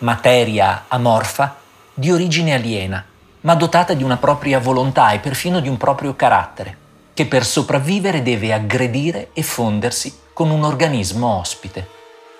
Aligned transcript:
materia 0.00 0.84
amorfa 0.88 1.56
di 1.92 2.10
origine 2.10 2.54
aliena, 2.54 3.04
ma 3.42 3.54
dotata 3.54 3.92
di 3.92 4.02
una 4.02 4.16
propria 4.16 4.58
volontà 4.58 5.10
e 5.10 5.18
perfino 5.18 5.60
di 5.60 5.68
un 5.68 5.76
proprio 5.76 6.16
carattere, 6.16 6.76
che 7.12 7.26
per 7.26 7.44
sopravvivere 7.44 8.22
deve 8.22 8.52
aggredire 8.52 9.30
e 9.34 9.42
fondersi 9.42 10.18
con 10.32 10.48
un 10.50 10.64
organismo 10.64 11.38
ospite. 11.38 11.88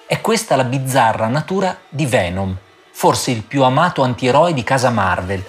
È 0.06 0.20
questa 0.22 0.56
la 0.56 0.64
bizzarra 0.64 1.26
natura 1.26 1.76
di 1.88 2.06
Venom, 2.06 2.56
forse 2.92 3.30
il 3.30 3.42
più 3.42 3.62
amato 3.62 4.02
antieroe 4.02 4.54
di 4.54 4.64
casa 4.64 4.88
Marvel, 4.88 5.44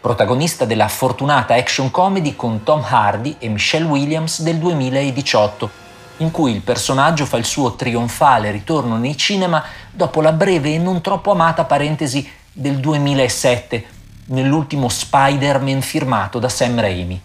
protagonista 0.00 0.64
della 0.64 0.88
fortunata 0.88 1.54
action 1.54 1.90
comedy 1.90 2.34
con 2.34 2.62
Tom 2.62 2.82
Hardy 2.82 3.36
e 3.38 3.48
Michelle 3.48 3.86
Williams 3.86 4.40
del 4.40 4.56
2018 4.56 5.81
in 6.22 6.30
cui 6.30 6.52
il 6.52 6.62
personaggio 6.62 7.26
fa 7.26 7.36
il 7.36 7.44
suo 7.44 7.74
trionfale 7.74 8.50
ritorno 8.50 8.96
nei 8.96 9.16
cinema 9.16 9.62
dopo 9.90 10.20
la 10.20 10.32
breve 10.32 10.74
e 10.74 10.78
non 10.78 11.00
troppo 11.00 11.32
amata 11.32 11.64
parentesi 11.64 12.28
del 12.52 12.78
2007, 12.78 13.84
nell'ultimo 14.26 14.88
Spider-Man 14.88 15.82
firmato 15.82 16.38
da 16.38 16.48
Sam 16.48 16.80
Raimi. 16.80 17.20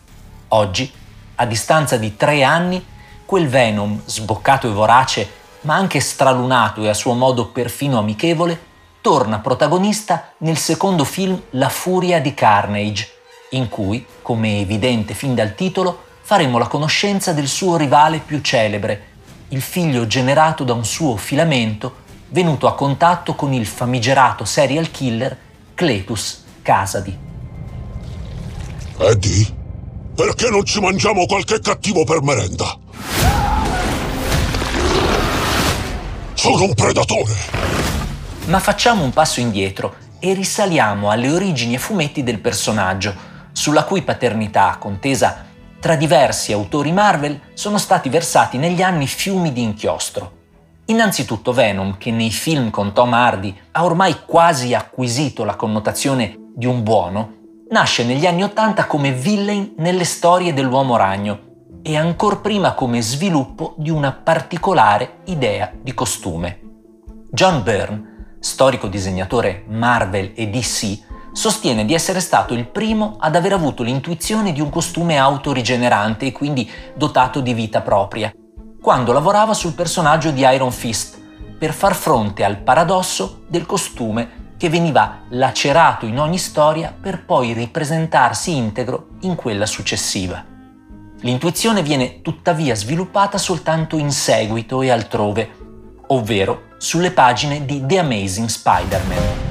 Oggi, 0.50 0.92
a 1.36 1.46
distanza 1.46 1.98
di 1.98 2.16
tre 2.16 2.44
anni, 2.44 2.84
quel 3.26 3.48
Venom, 3.48 4.02
sboccato 4.06 4.68
e 4.68 4.72
vorace, 4.72 5.30
ma 5.62 5.76
anche 5.76 6.00
stralunato 6.00 6.82
e 6.82 6.90
a 6.90 6.94
suo 6.94 7.14
modo 7.14 7.48
perfino 7.50 8.00
amichevole, 8.00 8.66
torna 9.02 9.40
protagonista 9.40 10.32
nel 10.40 10.58
secondo 10.58 11.04
film 11.04 11.40
La 11.52 11.70
furia 11.70 12.20
di 12.20 12.34
Carnage, 12.34 13.10
in 13.52 13.70
cui, 13.70 14.06
come 14.22 14.54
è 14.54 14.60
evidente 14.62 15.14
fin 15.14 15.36
dal 15.36 15.54
titolo, 15.54 16.06
faremo 16.28 16.58
la 16.58 16.68
conoscenza 16.68 17.32
del 17.32 17.48
suo 17.48 17.78
rivale 17.78 18.20
più 18.20 18.42
celebre, 18.42 19.02
il 19.48 19.62
figlio 19.62 20.08
generato 20.08 20.66
da 20.66 20.74
un 20.74 20.84
suo 20.84 21.16
filamento 21.16 22.04
venuto 22.32 22.68
a 22.68 22.76
contatto 22.76 23.34
con 23.34 23.54
il 23.54 23.66
famigerato 23.66 24.44
serial 24.44 24.92
killer 24.92 25.38
Cletus 25.74 26.44
Casadi. 26.62 27.18
Eddie, 28.98 29.56
perché 30.14 30.50
non 30.50 30.66
ci 30.66 30.82
mangiamo 30.82 31.26
qualche 31.28 31.62
cattivo 31.62 32.04
per 32.04 32.22
merenda? 32.22 32.78
Sono 36.34 36.64
un 36.64 36.74
predatore! 36.74 37.36
Ma 38.48 38.60
facciamo 38.60 39.02
un 39.06 39.14
passo 39.14 39.40
indietro 39.40 39.96
e 40.20 40.34
risaliamo 40.34 41.10
alle 41.10 41.32
origini 41.32 41.76
e 41.76 41.80
fumetti 41.80 42.22
del 42.22 42.40
personaggio, 42.40 43.16
sulla 43.54 43.86
cui 43.86 44.02
paternità, 44.02 44.76
contesa 44.78 45.47
tra 45.88 45.96
diversi 45.96 46.52
autori 46.52 46.92
Marvel 46.92 47.40
sono 47.54 47.78
stati 47.78 48.10
versati 48.10 48.58
negli 48.58 48.82
anni 48.82 49.08
fiumi 49.08 49.54
di 49.54 49.64
inchiostro. 49.64 50.32
Innanzitutto 50.88 51.54
Venom, 51.54 51.98
che 51.98 52.12
nei 52.12 52.30
film 52.30 52.72
con 52.72 52.92
Tom 52.92 53.14
Hardy 53.14 53.58
ha 53.72 53.86
ormai 53.86 54.26
quasi 54.26 54.74
acquisito 54.74 55.46
la 55.46 55.56
connotazione 55.56 56.52
di 56.54 56.66
un 56.66 56.84
buono, 56.84 57.36
nasce 57.70 58.04
negli 58.04 58.26
anni 58.26 58.44
Ottanta 58.44 58.86
come 58.86 59.14
villain 59.14 59.76
nelle 59.78 60.04
storie 60.04 60.54
dell'uomo 60.54 60.98
ragno 60.98 61.40
e 61.82 61.96
ancor 61.96 62.42
prima 62.42 62.74
come 62.74 63.02
sviluppo 63.02 63.74
di 63.78 63.90
una 63.90 64.12
particolare 64.12 65.20
idea 65.28 65.72
di 65.74 65.94
costume. 65.94 66.60
John 67.32 67.64
Byrne, 67.64 68.36
storico 68.42 68.90
disegnatore 68.90 69.64
Marvel 69.70 70.34
e 70.36 70.50
DC, 70.50 71.07
sostiene 71.38 71.86
di 71.86 71.94
essere 71.94 72.20
stato 72.20 72.56
il 72.56 72.66
primo 72.66 73.18
ad 73.20 73.36
aver 73.36 73.54
avuto 73.54 73.84
l'intuizione 73.84 74.54
di 74.54 74.60
un 74.60 74.72
costume 74.72 75.20
autorigenerante 75.20 76.26
e 76.26 76.32
quindi 76.32 76.68
dotato 76.96 77.42
di 77.42 77.54
vita 77.54 77.82
propria, 77.82 78.34
quando 78.82 79.12
lavorava 79.12 79.54
sul 79.54 79.74
personaggio 79.74 80.32
di 80.32 80.42
Iron 80.42 80.72
Fist, 80.72 81.22
per 81.60 81.74
far 81.74 81.94
fronte 81.94 82.44
al 82.44 82.58
paradosso 82.58 83.44
del 83.48 83.68
costume 83.68 84.56
che 84.58 84.68
veniva 84.68 85.20
lacerato 85.30 86.08
in 86.08 86.20
ogni 86.20 86.40
storia 86.40 86.92
per 87.00 87.24
poi 87.24 87.54
ripresentarsi 87.54 88.56
integro 88.56 89.10
in 89.22 89.36
quella 89.36 89.68
successiva. 89.68 90.44
L'intuizione 91.20 91.84
viene 91.84 92.24
tuttavia 92.24 92.74
sviluppata 92.74 93.38
soltanto 93.38 93.98
in 93.98 94.10
seguito 94.12 94.82
e 94.82 94.90
altrove, 94.90 95.52
ovvero 96.08 96.64
sulle 96.80 97.12
pagine 97.12 97.64
di 97.64 97.86
The 97.86 98.00
Amazing 98.00 98.48
Spider-Man. 98.48 99.47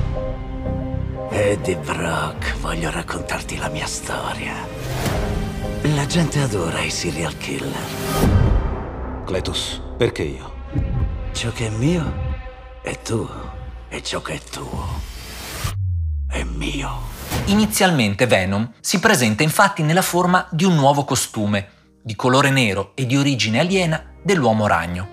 Eddie 1.38 1.76
Brock, 1.76 2.56
voglio 2.60 2.90
raccontarti 2.90 3.58
la 3.58 3.68
mia 3.68 3.86
storia. 3.86 4.54
La 5.82 6.06
gente 6.06 6.40
adora 6.40 6.80
i 6.80 6.88
serial 6.88 7.36
killer. 7.36 9.22
Cletus, 9.26 9.82
perché 9.98 10.22
io? 10.22 10.54
Ciò 11.32 11.52
che 11.52 11.66
è 11.66 11.68
mio 11.68 12.10
è 12.82 12.98
tuo 13.02 13.52
e 13.90 14.02
ciò 14.02 14.22
che 14.22 14.32
è 14.32 14.40
tuo 14.50 14.98
è 16.26 16.42
mio. 16.42 17.00
Inizialmente 17.48 18.26
Venom 18.26 18.72
si 18.80 18.98
presenta 18.98 19.42
infatti 19.42 19.82
nella 19.82 20.00
forma 20.00 20.48
di 20.50 20.64
un 20.64 20.74
nuovo 20.74 21.04
costume, 21.04 21.68
di 22.02 22.16
colore 22.16 22.48
nero 22.48 22.92
e 22.94 23.04
di 23.04 23.14
origine 23.14 23.60
aliena 23.60 24.02
dell'uomo 24.22 24.66
ragno. 24.66 25.06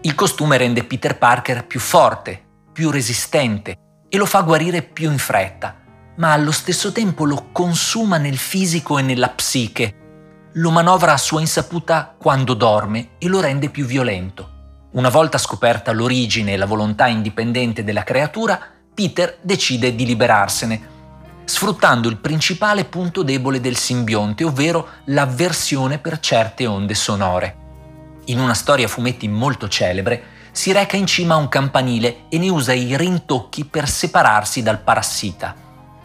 Il 0.00 0.16
costume 0.16 0.56
rende 0.56 0.82
Peter 0.82 1.16
Parker 1.16 1.64
più 1.64 1.78
forte, 1.78 2.44
più 2.72 2.90
resistente 2.90 3.76
e 4.10 4.16
lo 4.18 4.26
fa 4.26 4.42
guarire 4.42 4.82
più 4.82 5.10
in 5.10 5.18
fretta, 5.18 5.76
ma 6.16 6.32
allo 6.32 6.50
stesso 6.50 6.92
tempo 6.92 7.24
lo 7.24 7.48
consuma 7.52 8.18
nel 8.18 8.36
fisico 8.36 8.98
e 8.98 9.02
nella 9.02 9.28
psiche, 9.28 9.94
lo 10.54 10.70
manovra 10.70 11.12
a 11.12 11.16
sua 11.16 11.40
insaputa 11.40 12.16
quando 12.18 12.54
dorme 12.54 13.10
e 13.18 13.28
lo 13.28 13.40
rende 13.40 13.70
più 13.70 13.86
violento. 13.86 14.58
Una 14.92 15.08
volta 15.08 15.38
scoperta 15.38 15.92
l'origine 15.92 16.52
e 16.52 16.56
la 16.56 16.66
volontà 16.66 17.06
indipendente 17.06 17.84
della 17.84 18.02
creatura, 18.02 18.60
Peter 18.92 19.38
decide 19.40 19.94
di 19.94 20.04
liberarsene, 20.04 20.88
sfruttando 21.44 22.08
il 22.08 22.16
principale 22.16 22.84
punto 22.84 23.22
debole 23.22 23.60
del 23.60 23.76
simbionte, 23.76 24.42
ovvero 24.42 24.88
l'avversione 25.04 25.98
per 25.98 26.18
certe 26.18 26.66
onde 26.66 26.94
sonore. 26.94 27.56
In 28.26 28.40
una 28.40 28.54
storia 28.54 28.86
a 28.86 28.88
fumetti 28.88 29.28
molto 29.28 29.68
celebre, 29.68 30.29
si 30.52 30.72
reca 30.72 30.96
in 30.96 31.06
cima 31.06 31.34
a 31.34 31.38
un 31.38 31.48
campanile 31.48 32.24
e 32.28 32.38
ne 32.38 32.48
usa 32.48 32.72
i 32.72 32.96
rintocchi 32.96 33.64
per 33.64 33.88
separarsi 33.88 34.62
dal 34.62 34.80
parassita. 34.80 35.54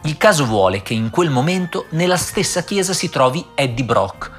Il 0.02 0.16
caso 0.16 0.46
vuole 0.46 0.82
che 0.82 0.94
in 0.94 1.10
quel 1.10 1.30
momento 1.30 1.86
nella 1.90 2.16
stessa 2.16 2.62
chiesa 2.62 2.92
si 2.92 3.10
trovi 3.10 3.44
Eddie 3.54 3.84
Brock, 3.84 4.30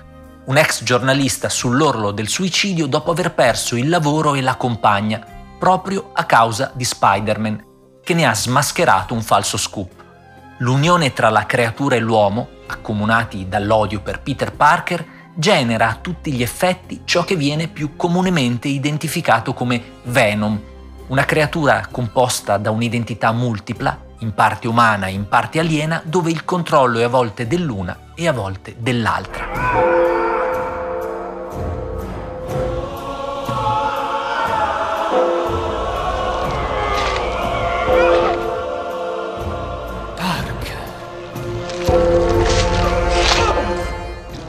un 0.45 0.57
ex 0.57 0.84
giornalista 0.84 1.50
sull'orlo 1.50 2.12
del 2.12 2.29
suicidio 2.29 2.88
dopo 2.88 3.12
aver 3.12 3.34
perso 3.34 3.75
il 3.75 3.90
lavoro 3.90 4.34
e 4.35 4.41
la 4.41 4.56
compagna, 4.56 5.25
proprio 5.59 6.12
a 6.13 6.24
causa 6.24 6.72
di 6.74 6.85
Spider-Man, 6.85 7.66
che 8.01 8.13
ne 8.13 8.25
ha 8.25 8.34
smascherato 8.34 9.13
un 9.13 9.22
falso 9.22 9.57
scoop. 9.57 9.91
L'unione 10.59 11.12
tra 11.12 11.29
la 11.29 11.45
creatura 11.45 11.95
e 11.95 12.00
l'uomo, 12.00 12.47
accomunati 12.68 13.50
dall'odio 13.50 14.00
per 14.00 14.22
Peter 14.22 14.53
Parker, 14.53 15.06
genera 15.39 15.89
a 15.89 15.97
tutti 16.01 16.31
gli 16.31 16.41
effetti 16.41 17.01
ciò 17.05 17.23
che 17.23 17.35
viene 17.35 17.67
più 17.67 17.95
comunemente 17.95 18.67
identificato 18.67 19.53
come 19.53 19.81
Venom, 20.06 20.59
una 21.07 21.25
creatura 21.25 21.88
composta 21.91 22.57
da 22.57 22.71
un'identità 22.71 23.31
multipla, 23.31 24.06
in 24.19 24.33
parte 24.33 24.67
umana 24.67 25.06
e 25.06 25.12
in 25.12 25.27
parte 25.27 25.59
aliena, 25.59 26.01
dove 26.03 26.31
il 26.31 26.44
controllo 26.44 26.97
è 26.97 27.03
a 27.03 27.07
volte 27.09 27.45
dell'una 27.45 28.13
e 28.15 28.27
a 28.27 28.33
volte 28.33 28.75
dell'altra. 28.79 29.56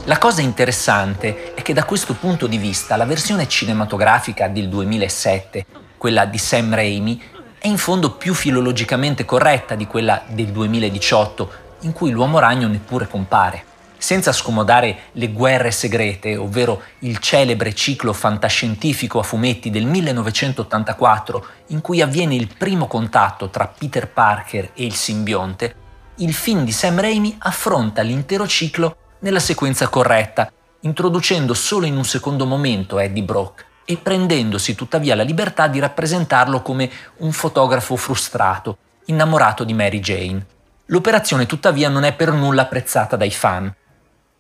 La 0.09 0.17
cosa 0.17 0.41
interessante 0.41 1.53
è 1.53 1.61
che 1.61 1.75
da 1.75 1.85
questo 1.85 2.15
punto 2.15 2.47
di 2.47 2.57
vista 2.57 2.97
la 2.97 3.05
versione 3.05 3.47
cinematografica 3.47 4.49
del 4.49 4.71
2007, 4.71 5.67
quella 5.99 6.25
di 6.25 6.39
Sam 6.39 6.75
Raimi, 6.75 7.23
è 7.59 7.67
in 7.67 7.77
fondo 7.77 8.13
più 8.13 8.33
filologicamente 8.33 9.27
corretta 9.27 9.75
di 9.75 9.87
quella 9.87 10.23
del 10.29 10.47
2018, 10.47 11.51
in 11.81 11.93
cui 11.93 12.11
l'uomo 12.11 12.39
ragno 12.39 12.69
neppure 12.69 13.07
compare. 13.07 13.65
senza 13.99 14.33
scomodare 14.33 15.11
le 15.13 15.31
guerre 15.31 15.73
segrete, 15.73 16.37
ovvero 16.37 16.81
il 17.01 17.19
celebre 17.19 17.75
ciclo 17.75 18.13
fantascientifico 18.13 19.19
a 19.19 19.25
fumetti 19.25 19.71
del 19.71 19.85
1984 19.85 21.47
in 21.67 21.81
cui 21.83 22.01
avviene 22.01 22.37
il 22.37 22.49
primo 22.57 22.87
contatto 22.87 23.51
tra 23.51 23.67
Peter 23.67 24.09
Parker 24.09 24.71
e 24.73 24.85
il 24.85 24.95
simbionte, 24.95 25.75
il 26.19 26.33
film 26.33 26.65
di 26.65 26.73
Sam 26.73 27.01
Raimi 27.01 27.37
affronta 27.41 28.01
l'intero 28.03 28.47
ciclo 28.47 28.97
nella 29.21 29.41
sequenza 29.41 29.89
corretta, 29.89 30.51
introducendo 30.81 31.55
solo 31.55 31.87
in 31.87 31.97
un 31.97 32.05
secondo 32.05 32.47
momento 32.47 32.99
Eddie 32.99 33.23
Brock 33.23 33.67
e 33.85 33.97
prendendosi 33.97 34.75
tuttavia 34.75 35.15
la 35.15 35.23
libertà 35.23 35.67
di 35.67 35.79
rappresentarlo 35.79 36.63
come 36.63 36.91
un 37.19 37.33
fotografo 37.33 37.97
frustrato, 37.97 38.79
innamorato 39.07 39.65
di 39.65 39.75
Mary 39.75 40.01
Jane. 40.01 40.47
L'operazione 40.87 41.47
tuttavia 41.47 41.89
non 41.89 42.05
è 42.05 42.15
per 42.15 42.33
nulla 42.33 42.63
apprezzata 42.63 43.17
dai 43.17 43.31
fan, 43.31 43.75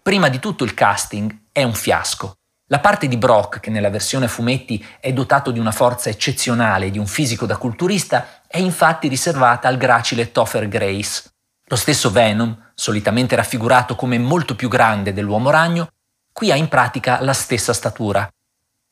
Prima 0.08 0.30
di 0.30 0.38
tutto 0.38 0.64
il 0.64 0.72
casting 0.72 1.48
è 1.52 1.62
un 1.64 1.74
fiasco. 1.74 2.38
La 2.68 2.78
parte 2.78 3.08
di 3.08 3.18
Brock, 3.18 3.60
che 3.60 3.68
nella 3.68 3.90
versione 3.90 4.26
fumetti 4.26 4.82
è 5.00 5.12
dotato 5.12 5.50
di 5.50 5.58
una 5.58 5.70
forza 5.70 6.08
eccezionale 6.08 6.86
e 6.86 6.90
di 6.90 6.98
un 6.98 7.06
fisico 7.06 7.44
da 7.44 7.58
culturista, 7.58 8.40
è 8.46 8.56
infatti 8.56 9.06
riservata 9.08 9.68
al 9.68 9.76
gracile 9.76 10.32
Topher 10.32 10.66
Grace. 10.66 11.24
Lo 11.66 11.76
stesso 11.76 12.10
Venom, 12.10 12.67
solitamente 12.78 13.34
raffigurato 13.34 13.96
come 13.96 14.18
molto 14.18 14.54
più 14.54 14.68
grande 14.68 15.12
dell'uomo 15.12 15.50
ragno, 15.50 15.88
qui 16.32 16.52
ha 16.52 16.54
in 16.54 16.68
pratica 16.68 17.20
la 17.22 17.32
stessa 17.32 17.72
statura. 17.72 18.28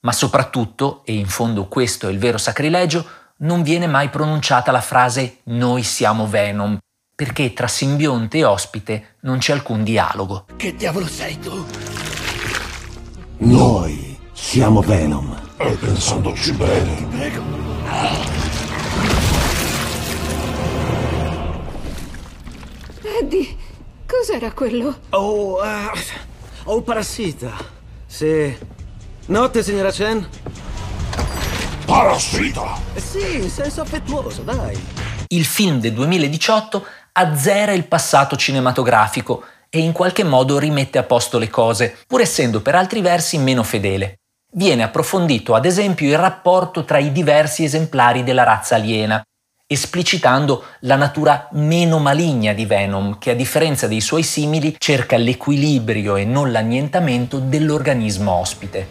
Ma 0.00 0.10
soprattutto, 0.10 1.02
e 1.04 1.14
in 1.14 1.28
fondo 1.28 1.68
questo 1.68 2.08
è 2.08 2.10
il 2.10 2.18
vero 2.18 2.36
sacrilegio, 2.36 3.06
non 3.38 3.62
viene 3.62 3.86
mai 3.86 4.08
pronunciata 4.08 4.72
la 4.72 4.80
frase 4.80 5.38
noi 5.44 5.84
siamo 5.84 6.26
Venom, 6.26 6.76
perché 7.14 7.52
tra 7.52 7.68
simbionte 7.68 8.38
e 8.38 8.44
ospite 8.44 9.16
non 9.20 9.38
c'è 9.38 9.52
alcun 9.52 9.84
dialogo. 9.84 10.46
Che 10.56 10.74
diavolo 10.74 11.06
sei 11.06 11.38
tu? 11.38 11.64
Noi 13.38 14.18
siamo 14.32 14.80
Venom. 14.80 15.44
E 15.58 15.70
pensandoci 15.76 16.52
bene, 16.52 17.06
Prego. 17.08 18.35
Cos'era 24.26 24.50
quello? 24.50 24.98
Oh, 25.10 25.60
uh, 25.62 25.98
oh, 26.64 26.82
parassita. 26.82 27.52
Sì. 28.06 28.56
Notte, 29.26 29.62
signora 29.62 29.92
Chen? 29.92 30.28
parassita! 31.84 32.76
Sì, 32.96 33.36
in 33.36 33.48
senso 33.48 33.82
affettuoso, 33.82 34.42
dai. 34.42 34.76
Il 35.28 35.44
film 35.44 35.78
del 35.78 35.92
2018 35.92 36.84
azzera 37.12 37.70
il 37.70 37.86
passato 37.86 38.34
cinematografico 38.34 39.44
e 39.70 39.78
in 39.78 39.92
qualche 39.92 40.24
modo 40.24 40.58
rimette 40.58 40.98
a 40.98 41.04
posto 41.04 41.38
le 41.38 41.48
cose, 41.48 41.96
pur 42.08 42.20
essendo 42.20 42.60
per 42.60 42.74
altri 42.74 43.00
versi 43.02 43.38
meno 43.38 43.62
fedele. 43.62 44.16
Viene 44.54 44.82
approfondito 44.82 45.54
ad 45.54 45.66
esempio 45.66 46.08
il 46.08 46.18
rapporto 46.18 46.84
tra 46.84 46.98
i 46.98 47.12
diversi 47.12 47.62
esemplari 47.62 48.24
della 48.24 48.42
razza 48.42 48.74
aliena, 48.74 49.22
esplicitando 49.68 50.62
la 50.80 50.94
natura 50.94 51.48
meno 51.52 51.98
maligna 51.98 52.52
di 52.52 52.64
Venom, 52.66 53.18
che 53.18 53.32
a 53.32 53.34
differenza 53.34 53.88
dei 53.88 54.00
suoi 54.00 54.22
simili 54.22 54.76
cerca 54.78 55.16
l'equilibrio 55.16 56.14
e 56.14 56.24
non 56.24 56.52
l'annientamento 56.52 57.40
dell'organismo 57.40 58.30
ospite. 58.30 58.88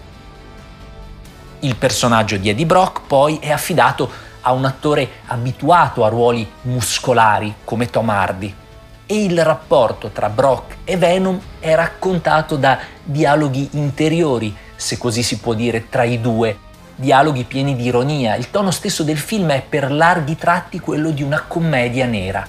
Il 1.60 1.78
personaggio 1.78 2.36
di 2.36 2.50
Eddie 2.50 2.66
Brock 2.66 3.08
poi 3.08 3.38
è 3.40 3.52
affidato 3.52 4.12
a 4.42 4.52
un 4.52 4.66
attore 4.66 5.10
abituato 5.28 6.04
a 6.04 6.10
ruoli 6.10 6.46
muscolari 6.64 7.56
come 7.64 7.90
Tom 7.90 8.10
Hardy 8.10 8.54
e 9.06 9.24
il 9.24 9.42
rapporto 9.44 10.10
tra 10.10 10.30
Brock 10.30 10.78
e 10.84 10.98
Venom 10.98 11.40
è 11.60 11.74
raccontato 11.74 12.58
da 12.58 12.78
dialoghi 13.02 13.70
interiori, 13.74 14.54
se 14.76 14.98
così 14.98 15.24
si 15.24 15.40
può 15.40 15.54
dire, 15.54 15.88
tra 15.88 16.04
i 16.04 16.20
due, 16.20 16.58
dialoghi 16.96 17.44
pieni 17.44 17.76
di 17.76 17.86
ironia. 17.86 18.36
Il 18.36 18.50
tono 18.50 18.72
stesso 18.72 19.04
del 19.04 19.18
film 19.18 19.52
è 19.52 19.62
per 19.62 19.92
larghi 19.92 20.36
tratti 20.36 20.80
quello 20.80 21.12
di 21.12 21.24
una 21.24 21.44
commedia 21.44 22.06
nera. 22.06 22.48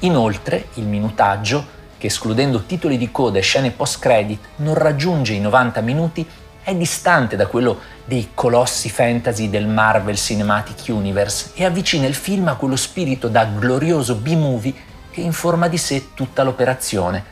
Inoltre, 0.00 0.68
il 0.74 0.84
minutaggio, 0.84 1.74
che 1.96 2.08
escludendo 2.08 2.64
titoli 2.64 2.98
di 2.98 3.10
coda 3.10 3.38
e 3.38 3.42
scene 3.42 3.70
post-credit 3.70 4.44
non 4.56 4.74
raggiunge 4.74 5.32
i 5.32 5.40
90 5.40 5.80
minuti, 5.80 6.26
è 6.62 6.74
distante 6.74 7.36
da 7.36 7.46
quello 7.46 7.78
dei 8.04 8.30
colossi 8.34 8.90
fantasy 8.90 9.48
del 9.48 9.66
Marvel 9.66 10.16
Cinematic 10.16 10.88
Universe 10.88 11.52
e 11.54 11.64
avvicina 11.64 12.06
il 12.06 12.14
film 12.14 12.48
a 12.48 12.56
quello 12.56 12.76
spirito 12.76 13.28
da 13.28 13.44
glorioso 13.44 14.16
B-movie 14.16 14.74
che 15.10 15.20
informa 15.20 15.68
di 15.68 15.78
sé 15.78 16.08
tutta 16.12 16.42
l'operazione, 16.42 17.24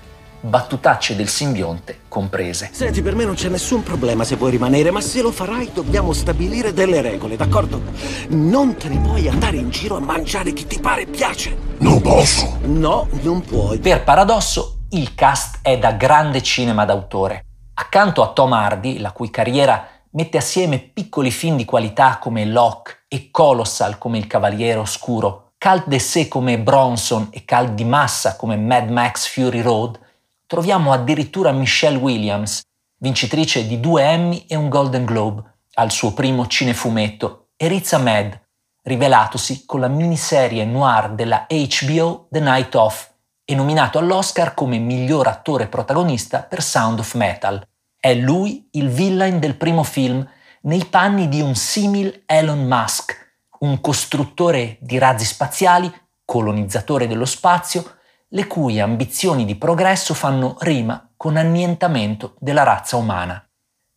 battutacce 0.45 1.17
del 1.17 1.29
simbionte 1.29 2.01
comprese. 2.09 2.69
Senti, 2.73 3.01
per 3.01 3.15
me 3.15 3.25
non 3.25 3.35
c'è 3.35 3.49
nessun 3.49 3.83
problema 3.83 4.25
se 4.25 4.37
vuoi 4.37 4.51
rimanere, 4.51 4.91
ma 4.91 5.01
se 5.01 5.23
lo 5.23 5.33
farai 5.33 5.71
dobbiamo 5.73 6.13
stabilire 6.13 6.73
delle 6.73 7.01
regole, 7.01 7.37
d'accordo? 7.37 7.81
Non 8.29 8.77
te 8.77 8.89
ne 8.89 8.99
puoi 8.99 9.27
andare 9.29 9.57
in 9.57 9.71
giro 9.71 9.97
a 9.97 10.01
mangiare 10.01 10.53
chi 10.53 10.67
ti 10.67 10.79
pare 10.81 11.03
e 11.03 11.07
piace. 11.07 11.57
Non 11.79 12.01
posso! 12.03 12.59
No, 12.65 13.09
non 13.23 13.41
puoi. 13.41 13.79
Per 13.79 14.05
paradosso, 14.05 14.81
il 14.91 15.15
cast 15.15 15.61
è 15.63 15.79
da 15.79 15.93
grande 15.93 16.43
cinema 16.43 16.85
d'autore. 16.85 17.47
Accanto 17.75 18.23
a 18.23 18.29
Tom 18.33 18.53
Hardy, 18.53 18.99
la 18.99 19.13
cui 19.13 19.31
carriera 19.31 19.89
mette 20.11 20.37
assieme 20.37 20.79
piccoli 20.79 21.31
film 21.31 21.57
di 21.57 21.65
qualità 21.65 22.19
come 22.21 22.45
Locke 22.45 23.05
e 23.09 23.31
Colossal 23.31 23.99
come 23.99 24.19
Il 24.19 24.27
Cavaliere 24.27 24.79
Oscuro, 24.79 25.53
cult 25.59 25.87
d'essai 25.87 26.29
come 26.29 26.59
Bronson 26.59 27.29
e 27.31 27.45
cult 27.45 27.71
di 27.71 27.85
massa 27.85 28.37
come 28.37 28.57
Mad 28.57 28.91
Max 28.91 29.27
Fury 29.27 29.61
Road, 29.61 29.99
troviamo 30.47 30.93
addirittura 30.93 31.53
Michelle 31.53 31.97
Williams, 31.97 32.63
vincitrice 32.99 33.67
di 33.67 33.81
due 33.81 34.03
Emmy 34.03 34.45
e 34.49 34.57
un 34.57 34.69
Golden 34.69 35.05
Globe, 35.05 35.43
al 35.75 35.91
suo 35.91 36.13
primo 36.13 36.47
cinefumetto, 36.47 37.49
e 37.57 37.69
Riz 37.69 37.93
Ahmed, 37.93 38.41
rivelatosi 38.83 39.65
con 39.65 39.81
la 39.81 39.89
miniserie 39.89 40.65
noir 40.65 41.11
della 41.13 41.47
HBO 41.49 42.29
The 42.31 42.41
Night 42.41 42.75
Of 42.75 43.13
e 43.45 43.55
nominato 43.55 43.99
all'Oscar 43.99 44.55
come 44.55 44.79
miglior 44.79 45.27
attore 45.27 45.69
protagonista 45.69 46.43
per 46.43 46.63
Sound 46.63 46.99
of 46.99 47.15
Metal. 47.15 47.67
È 47.99 48.15
lui 48.15 48.69
il 48.73 48.89
villain 48.89 49.39
del 49.39 49.57
primo 49.57 49.83
film, 49.83 50.27
nei 50.63 50.85
panni 50.87 51.29
di 51.29 51.41
un 51.41 51.55
simil 51.55 52.23
Elon 52.27 52.65
Musk, 52.67 53.15
un 53.61 53.81
costruttore 53.81 54.79
di 54.81 54.99
razzi 54.99 55.25
spaziali, 55.25 55.93
colonizzatore 56.25 57.07
dello 57.07 57.27
spazio, 57.27 57.99
le 58.35 58.47
cui 58.49 58.81
ambizioni 58.81 59.45
di 59.45 59.55
progresso 59.55 60.13
fanno 60.13 60.57
rima 60.61 61.09
con 61.17 61.37
annientamento 61.37 62.35
della 62.41 62.65
razza 62.65 62.97
umana. 62.97 63.41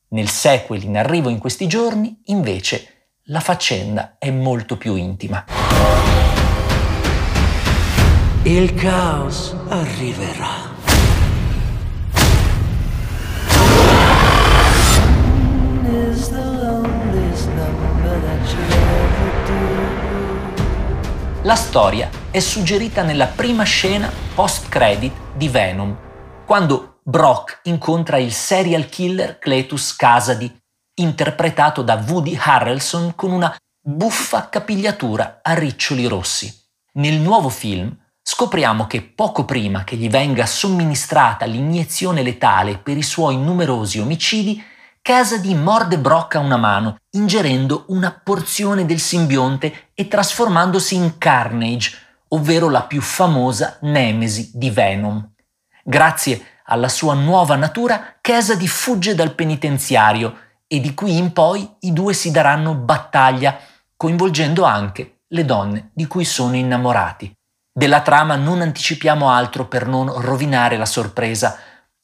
Nel 0.10 0.30
sequel 0.30 0.84
in 0.84 0.96
arrivo 0.96 1.30
in 1.30 1.40
questi 1.40 1.68
giorni, 1.68 2.22
invece, 2.26 3.10
la 3.26 3.40
faccenda 3.40 4.16
è 4.20 4.30
molto 4.30 4.78
più 4.78 4.96
intima. 4.96 5.44
Il 8.44 8.76
caos 8.76 9.56
arriverà. 9.70 10.76
La 21.42 21.56
storia 21.56 22.17
è 22.30 22.40
suggerita 22.40 23.04
nella 23.04 23.28
prima 23.28 23.64
scena 23.64 24.12
post-credit 24.36 25.14
di 25.36 25.48
Venom, 25.48 25.98
quando 26.46 27.00
Brock 27.04 27.62
incontra 27.64 28.18
il 28.18 28.34
serial 28.34 28.90
killer 28.90 29.40
Cletus 29.40 29.96
Kasady, 29.96 30.54
interpretato 30.96 31.82
da 31.82 32.04
Woody 32.06 32.38
Harrelson 32.40 33.16
con 33.16 33.32
una 33.32 33.56
buffa 33.82 34.50
capigliatura 34.50 35.40
a 35.42 35.54
riccioli 35.54 36.06
rossi. 36.06 36.54
Nel 36.94 37.16
nuovo 37.16 37.48
film 37.48 37.96
scopriamo 38.22 38.88
che 38.88 39.02
poco 39.04 39.46
prima 39.46 39.86
che 39.86 39.96
gli 39.96 40.10
venga 40.10 40.46
somministrata 40.46 41.46
l'iniezione 41.46 42.24
letale 42.24 42.78
per 42.78 42.98
i 42.98 43.04
suoi 43.04 43.38
numerosi 43.38 44.00
omicidi, 44.00 44.62
Casady 45.02 45.54
morde 45.54 45.98
Brock 45.98 46.36
a 46.36 46.40
una 46.40 46.58
mano, 46.58 46.98
ingerendo 47.12 47.86
una 47.88 48.12
porzione 48.12 48.86
del 48.86 49.00
simbionte 49.00 49.92
e 49.94 50.10
trasformandosi 50.10 50.96
in 50.96 51.18
Carnage, 51.18 52.07
ovvero 52.30 52.70
la 52.70 52.84
più 52.84 53.02
famosa 53.02 53.78
nemesi 53.82 54.52
di 54.54 54.70
Venom. 54.70 55.34
Grazie 55.84 56.46
alla 56.66 56.90
sua 56.90 57.14
nuova 57.14 57.56
natura, 57.56 58.18
Casady 58.20 58.68
fugge 58.68 59.16
dal 59.16 59.34
penitenziario 59.34 60.38
e 60.68 60.80
di 60.82 60.94
qui 60.94 61.18
in 61.18 61.32
poi 61.32 61.70
i 61.82 61.94
due 61.94 62.14
si 62.14 62.30
daranno 62.32 62.74
battaglia, 62.76 63.58
coinvolgendo 63.96 64.64
anche 64.64 65.20
le 65.28 65.46
donne 65.46 65.92
di 65.94 66.08
cui 66.08 66.26
sono 66.26 66.56
innamorati. 66.56 67.34
Della 67.72 68.02
trama 68.02 68.36
non 68.36 68.62
anticipiamo 68.62 69.30
altro 69.30 69.68
per 69.68 69.88
non 69.88 70.12
rovinare 70.22 70.78
la 70.78 70.86
sorpresa, 70.86 71.58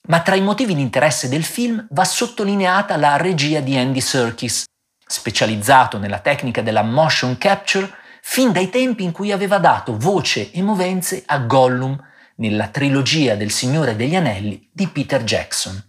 ma 0.07 0.21
tra 0.21 0.35
i 0.35 0.41
motivi 0.41 0.75
di 0.75 0.81
interesse 0.81 1.27
del 1.27 1.43
film 1.43 1.85
va 1.89 2.05
sottolineata 2.05 2.95
la 2.95 3.17
regia 3.17 3.59
di 3.59 3.77
Andy 3.77 4.01
Serkis, 4.01 4.63
specializzato 5.05 5.97
nella 5.97 6.19
tecnica 6.19 6.61
della 6.61 6.83
motion 6.83 7.37
capture 7.37 7.91
fin 8.25 8.53
dai 8.53 8.69
tempi 8.69 9.03
in 9.03 9.11
cui 9.11 9.33
aveva 9.33 9.59
dato 9.59 9.97
voce 9.97 10.49
e 10.51 10.61
movenze 10.63 11.23
a 11.25 11.39
Gollum 11.39 12.01
nella 12.37 12.69
trilogia 12.69 13.35
del 13.35 13.51
Signore 13.51 13.97
degli 13.97 14.15
Anelli 14.15 14.69
di 14.71 14.87
Peter 14.87 15.23
Jackson. 15.23 15.79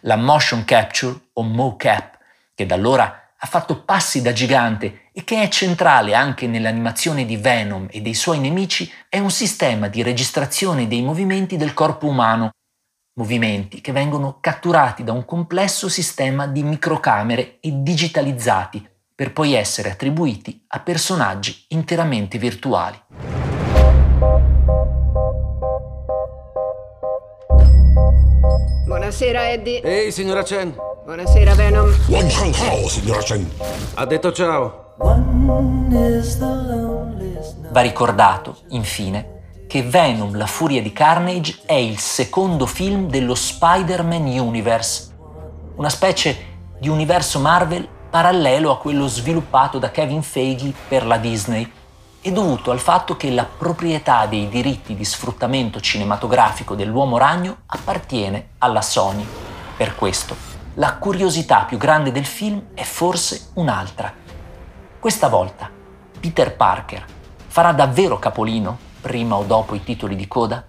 La 0.00 0.16
motion 0.16 0.64
capture 0.64 1.28
o 1.34 1.42
mocap, 1.42 2.18
che 2.54 2.64
da 2.66 2.74
allora 2.74 3.32
ha 3.36 3.46
fatto 3.46 3.84
passi 3.84 4.22
da 4.22 4.32
gigante 4.32 5.10
e 5.12 5.22
che 5.22 5.42
è 5.42 5.48
centrale 5.48 6.14
anche 6.14 6.48
nell'animazione 6.48 7.26
di 7.26 7.36
Venom 7.36 7.86
e 7.90 8.00
dei 8.00 8.14
suoi 8.14 8.40
nemici, 8.40 8.90
è 9.08 9.18
un 9.18 9.30
sistema 9.30 9.88
di 9.88 10.02
registrazione 10.02 10.88
dei 10.88 11.02
movimenti 11.02 11.56
del 11.56 11.74
corpo 11.74 12.08
umano, 12.08 12.50
movimenti 13.18 13.82
che 13.82 13.92
vengono 13.92 14.38
catturati 14.40 15.04
da 15.04 15.12
un 15.12 15.24
complesso 15.24 15.88
sistema 15.88 16.46
di 16.46 16.62
microcamere 16.62 17.58
e 17.60 17.70
digitalizzati 17.82 18.96
per 19.18 19.32
poi 19.32 19.54
essere 19.54 19.90
attribuiti 19.90 20.64
a 20.68 20.78
personaggi 20.78 21.64
interamente 21.70 22.38
virtuali. 22.38 22.96
Buonasera, 28.86 29.50
Eddie. 29.50 29.80
Ehi, 29.80 30.12
signora 30.12 30.44
Chen. 30.44 30.72
Buonasera, 31.04 31.54
Venom. 31.54 31.92
Wang 32.06 32.30
Hang 32.30 32.54
Hao, 32.54 32.86
signora 32.86 33.20
Chen. 33.22 33.50
Ha 33.94 34.06
detto 34.06 34.30
ciao. 34.30 34.94
Va 37.72 37.80
ricordato, 37.80 38.58
infine, 38.68 39.64
che 39.66 39.82
Venom, 39.82 40.36
la 40.36 40.46
furia 40.46 40.80
di 40.80 40.92
Carnage 40.92 41.62
è 41.66 41.74
il 41.74 41.98
secondo 41.98 42.66
film 42.66 43.08
dello 43.08 43.34
Spider-Man 43.34 44.26
Universe, 44.26 45.12
una 45.74 45.90
specie 45.90 46.36
di 46.78 46.88
universo 46.88 47.40
Marvel 47.40 47.96
parallelo 48.10 48.70
a 48.70 48.78
quello 48.78 49.06
sviluppato 49.06 49.78
da 49.78 49.90
Kevin 49.90 50.22
Feige 50.22 50.72
per 50.88 51.04
la 51.04 51.18
Disney 51.18 51.70
e 52.20 52.32
dovuto 52.32 52.70
al 52.70 52.78
fatto 52.78 53.16
che 53.16 53.30
la 53.30 53.44
proprietà 53.44 54.26
dei 54.26 54.48
diritti 54.48 54.94
di 54.94 55.04
sfruttamento 55.04 55.80
cinematografico 55.80 56.74
dell'uomo 56.74 57.18
ragno 57.18 57.58
appartiene 57.66 58.50
alla 58.58 58.82
Sony. 58.82 59.26
Per 59.76 59.94
questo, 59.94 60.34
la 60.74 60.96
curiosità 60.96 61.64
più 61.64 61.76
grande 61.76 62.10
del 62.10 62.24
film 62.24 62.68
è 62.74 62.82
forse 62.82 63.50
un'altra. 63.54 64.12
Questa 64.98 65.28
volta, 65.28 65.70
Peter 66.18 66.56
Parker 66.56 67.04
farà 67.46 67.72
davvero 67.72 68.18
capolino 68.18 68.78
prima 69.00 69.36
o 69.36 69.44
dopo 69.44 69.74
i 69.74 69.84
titoli 69.84 70.16
di 70.16 70.26
coda? 70.26 70.64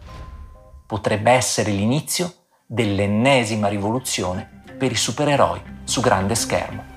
Potrebbe 0.85 1.31
essere 1.31 1.71
l'inizio 1.71 2.33
dell'ennesima 2.65 3.67
rivoluzione 3.67 4.63
per 4.77 4.91
i 4.91 4.95
supereroi 4.95 5.61
su 5.83 6.01
grande 6.01 6.35
schermo. 6.35 6.88